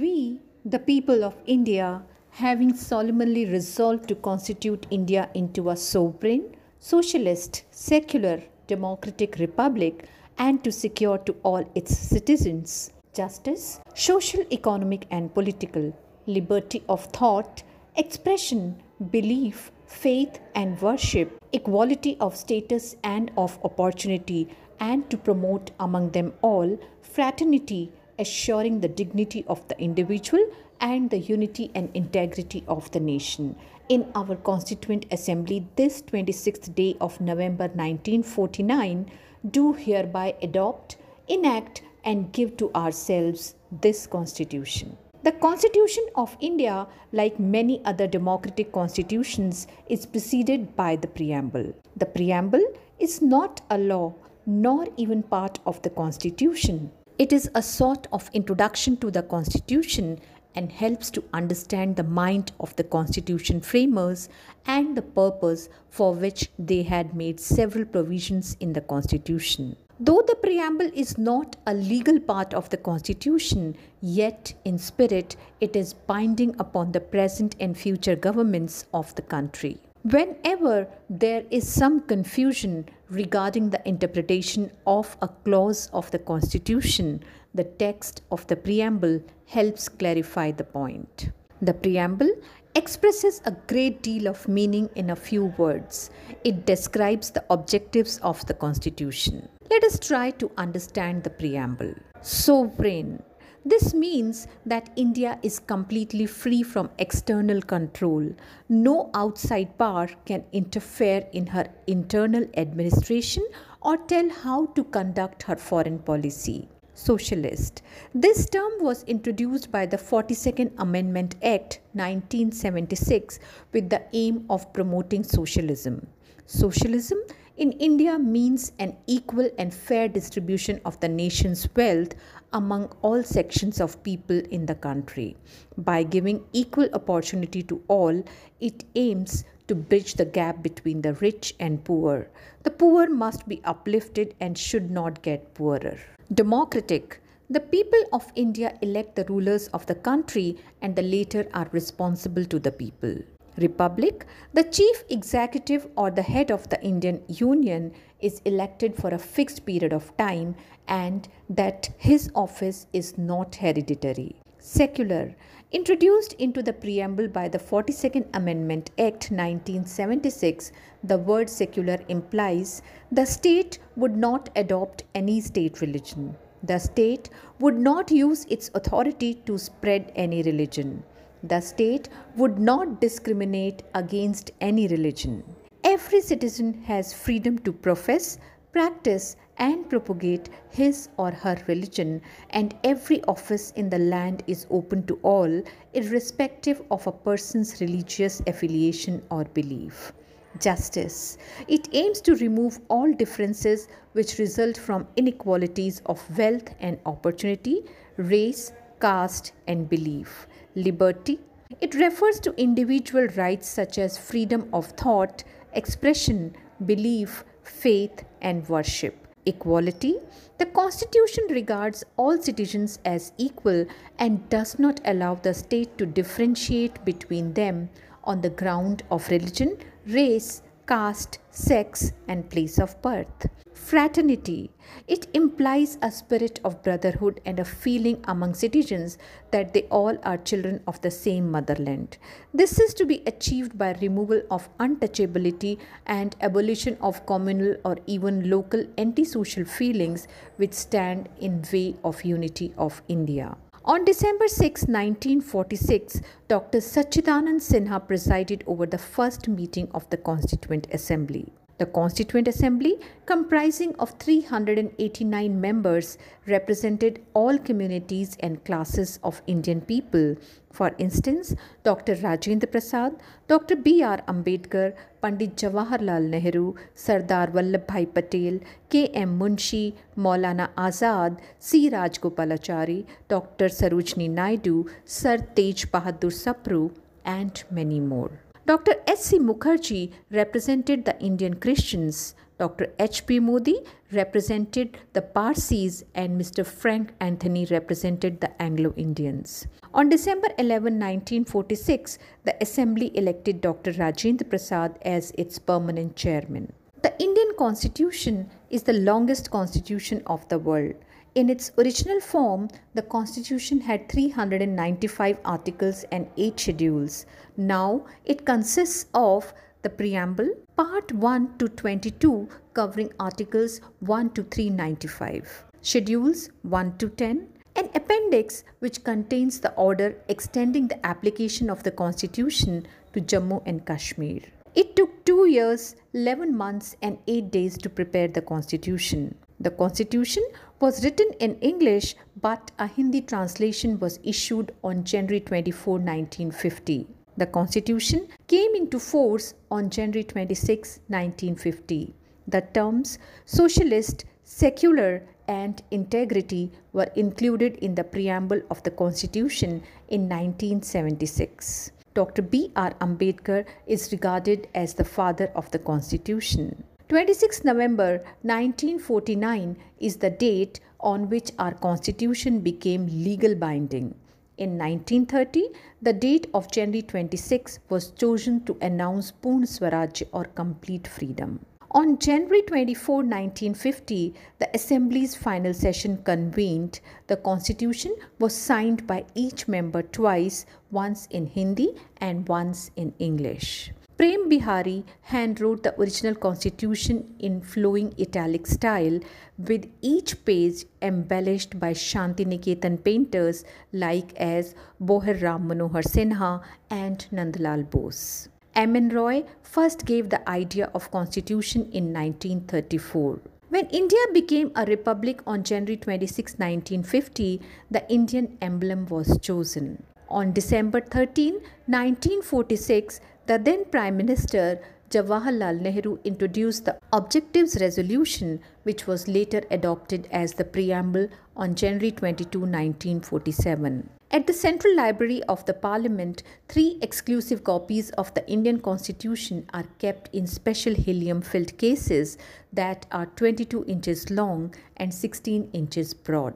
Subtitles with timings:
[0.00, 7.64] We, the people of India, having solemnly resolved to constitute India into a sovereign, socialist,
[7.70, 10.08] secular, democratic republic
[10.38, 15.94] and to secure to all its citizens justice, social, economic, and political,
[16.26, 17.62] liberty of thought,
[17.94, 24.48] expression, belief, faith, and worship, equality of status and of opportunity,
[24.80, 30.44] and to promote among them all fraternity, assuring the dignity of the individual
[30.80, 33.56] and the unity and integrity of the nation.
[33.88, 39.10] In our Constituent Assembly, this 26th day of November 1949,
[39.50, 40.96] do hereby adopt,
[41.28, 44.96] enact, and give to ourselves this Constitution.
[45.24, 51.72] The Constitution of India, like many other democratic constitutions, is preceded by the preamble.
[51.96, 52.64] The preamble
[52.98, 54.14] is not a law
[54.46, 56.90] nor even part of the Constitution.
[57.18, 60.18] It is a sort of introduction to the Constitution
[60.54, 64.28] and helps to understand the mind of the Constitution framers
[64.66, 69.76] and the purpose for which they had made several provisions in the Constitution.
[70.00, 75.76] Though the preamble is not a legal part of the Constitution, yet in spirit it
[75.76, 79.78] is binding upon the present and future governments of the country.
[80.04, 87.22] Whenever there is some confusion regarding the interpretation of a clause of the Constitution,
[87.54, 91.30] the text of the preamble helps clarify the point.
[91.60, 92.32] The preamble
[92.74, 96.10] expresses a great deal of meaning in a few words.
[96.42, 99.48] It describes the objectives of the Constitution.
[99.70, 101.94] Let us try to understand the preamble.
[102.22, 103.22] Sovereign.
[103.64, 108.28] This means that India is completely free from external control.
[108.68, 113.46] No outside power can interfere in her internal administration
[113.80, 116.68] or tell how to conduct her foreign policy.
[116.94, 117.82] Socialist.
[118.14, 123.38] This term was introduced by the 42nd Amendment Act 1976
[123.72, 126.06] with the aim of promoting socialism.
[126.46, 127.18] Socialism
[127.56, 132.14] in India means an equal and fair distribution of the nation's wealth
[132.52, 135.36] among all sections of people in the country.
[135.76, 138.22] By giving equal opportunity to all,
[138.60, 142.28] it aims to bridge the gap between the rich and poor.
[142.62, 145.98] The poor must be uplifted and should not get poorer.
[146.32, 147.20] Democratic.
[147.50, 152.46] The people of India elect the rulers of the country and the latter are responsible
[152.46, 153.16] to the people.
[153.56, 159.18] Republic, the chief executive or the head of the Indian Union is elected for a
[159.18, 160.54] fixed period of time
[160.88, 164.36] and that his office is not hereditary.
[164.58, 165.34] Secular,
[165.72, 170.72] introduced into the preamble by the 42nd Amendment Act 1976,
[171.04, 172.80] the word secular implies
[173.10, 176.36] the state would not adopt any state religion.
[176.62, 181.02] The state would not use its authority to spread any religion.
[181.44, 185.42] The state would not discriminate against any religion.
[185.82, 188.38] Every citizen has freedom to profess,
[188.70, 195.04] practice, and propagate his or her religion, and every office in the land is open
[195.06, 195.62] to all,
[195.94, 200.12] irrespective of a person's religious affiliation or belief.
[200.60, 201.38] Justice.
[201.66, 207.82] It aims to remove all differences which result from inequalities of wealth and opportunity,
[208.16, 210.46] race, caste, and belief.
[210.74, 211.38] Liberty.
[211.80, 216.54] It refers to individual rights such as freedom of thought, expression,
[216.86, 219.16] belief, faith, and worship.
[219.44, 220.16] Equality.
[220.58, 223.86] The Constitution regards all citizens as equal
[224.18, 227.90] and does not allow the state to differentiate between them
[228.24, 233.48] on the ground of religion, race, caste, sex, and place of birth.
[233.92, 234.70] Fraternity.
[235.06, 239.18] It implies a spirit of brotherhood and a feeling among citizens
[239.50, 242.16] that they all are children of the same motherland.
[242.54, 245.76] This is to be achieved by removal of untouchability
[246.06, 250.26] and abolition of communal or even local antisocial feelings
[250.56, 253.58] which stand in way of unity of India.
[253.84, 256.78] On December 6, 1946, Dr.
[256.78, 261.52] Sachidanand Sinha presided over the first meeting of the Constituent Assembly.
[261.82, 262.96] The Constituent Assembly,
[263.26, 270.36] comprising of 389 members, represented all communities and classes of Indian people.
[270.70, 272.14] For instance, Dr.
[272.14, 273.16] Rajendra Prasad,
[273.48, 273.74] Dr.
[273.74, 274.18] B.R.
[274.28, 279.36] Ambedkar, Pandit Jawaharlal Nehru, Sardar Vallabhbhai Patel, K.M.
[279.40, 281.90] Munshi, Maulana Azad, C.
[281.90, 283.66] Rajgopalachari, Dr.
[283.66, 286.94] Sarojini Naidu, Sir Tej Bahadur Sapru,
[287.24, 288.30] and many more.
[288.64, 288.91] Dr.
[289.12, 289.38] S.C.
[289.38, 292.34] Mukherjee represented the Indian Christians.
[292.58, 292.94] Dr.
[292.98, 293.40] H.P.
[293.40, 296.64] Mody represented the Parsis and Mr.
[296.64, 299.66] Frank Anthony represented the Anglo Indians.
[299.92, 303.92] On December 11, 1946, the Assembly elected Dr.
[303.92, 306.72] Rajendra Prasad as its permanent chairman.
[307.02, 310.94] The Indian Constitution is the longest constitution of the world.
[311.34, 317.24] In its original form, the Constitution had 395 articles and 8 schedules.
[317.56, 325.64] Now it consists of the preamble, part 1 to 22 covering articles 1 to 395,
[325.80, 331.90] schedules 1 to 10, an appendix which contains the order extending the application of the
[331.90, 334.42] constitution to Jammu and Kashmir.
[334.74, 339.34] It took 2 years, 11 months and 8 days to prepare the constitution.
[339.62, 340.42] The constitution
[340.80, 347.06] was written in English but a Hindi translation was issued on January 24, 1950.
[347.36, 352.12] The Constitution came into force on January 26, 1950.
[352.48, 360.28] The terms socialist, secular, and integrity were included in the preamble of the Constitution in
[360.28, 361.92] 1976.
[362.14, 362.42] Dr.
[362.42, 362.72] B.
[362.74, 362.94] R.
[363.00, 366.82] Ambedkar is regarded as the father of the Constitution.
[367.12, 374.14] 26 November 1949 is the date on which our Constitution became legal binding.
[374.56, 375.68] In 1930,
[376.00, 381.60] the date of January 26 was chosen to announce Purn Swaraj or complete freedom.
[381.90, 387.00] On January 24, 1950, the Assembly's final session convened.
[387.26, 391.90] The Constitution was signed by each member twice, once in Hindi
[392.22, 393.92] and once in English.
[394.22, 399.18] Prem Bihari handwrote the original constitution in flowing italic style,
[399.58, 407.90] with each page embellished by Shantiniketan painters like as Beohar Ram Manohar Sinha and Nandlal
[407.90, 408.48] Bose.
[408.76, 409.08] M.N.
[409.08, 413.40] Roy first gave the idea of constitution in 1934.
[413.70, 417.60] When India became a republic on January 26, 1950,
[417.90, 420.04] the Indian emblem was chosen.
[420.28, 421.54] On December 13,
[421.86, 424.80] 1946, the then Prime Minister
[425.10, 432.12] Jawaharlal Nehru introduced the Objectives Resolution, which was later adopted as the preamble on January
[432.12, 434.08] 22, 1947.
[434.30, 439.84] At the Central Library of the Parliament, three exclusive copies of the Indian Constitution are
[439.98, 442.38] kept in special helium filled cases
[442.72, 446.54] that are 22 inches long and 16 inches broad.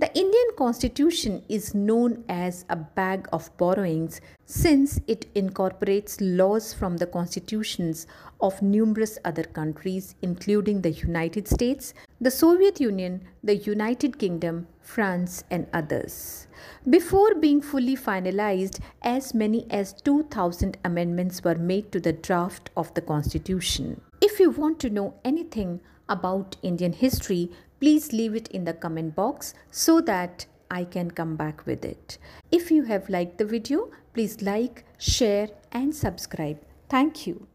[0.00, 6.96] The Indian Constitution is known as a bag of borrowings since it incorporates laws from
[6.96, 8.06] the constitutions
[8.40, 15.44] of numerous other countries, including the United States, the Soviet Union, the United Kingdom, France,
[15.50, 16.46] and others.
[16.88, 22.94] Before being fully finalized, as many as 2000 amendments were made to the draft of
[22.94, 24.00] the Constitution.
[24.22, 27.50] If you want to know anything about Indian history,
[27.80, 32.18] please leave it in the comment box so that I can come back with it.
[32.52, 36.60] If you have liked the video, please like, share and subscribe.
[36.88, 37.49] Thank you.